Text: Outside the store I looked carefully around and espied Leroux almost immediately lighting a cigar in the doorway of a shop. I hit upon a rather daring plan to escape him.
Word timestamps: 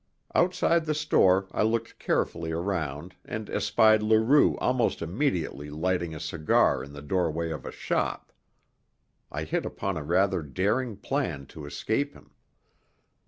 Outside 0.33 0.85
the 0.87 0.95
store 0.95 1.45
I 1.51 1.61
looked 1.61 1.99
carefully 1.99 2.51
around 2.51 3.13
and 3.23 3.47
espied 3.51 4.01
Leroux 4.01 4.57
almost 4.57 4.99
immediately 5.03 5.69
lighting 5.69 6.15
a 6.15 6.19
cigar 6.19 6.83
in 6.83 6.91
the 6.93 7.03
doorway 7.03 7.51
of 7.51 7.67
a 7.67 7.71
shop. 7.71 8.31
I 9.31 9.43
hit 9.43 9.63
upon 9.63 9.97
a 9.97 10.03
rather 10.03 10.41
daring 10.41 10.97
plan 10.97 11.45
to 11.53 11.67
escape 11.67 12.15
him. 12.15 12.31